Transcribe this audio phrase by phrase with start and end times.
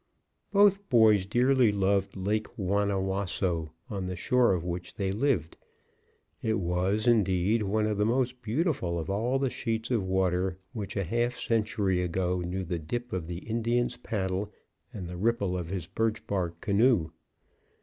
[0.51, 5.57] Both boys dearly loved Lake Wanna Wasso, on the shore of which they lived.
[6.41, 10.95] It was, indeed, one of the most beautiful of all the sheets of water which
[10.97, 14.51] a half century ago knew the dip of the Indian's paddle
[14.91, 17.11] and the ripple of his birch bark canoe.